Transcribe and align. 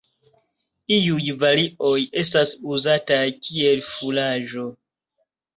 Iuj 0.95 1.27
varioj 1.43 1.99
estas 2.23 2.55
uzataj 2.79 3.21
kiel 3.49 3.85
furaĝo. 3.93 4.69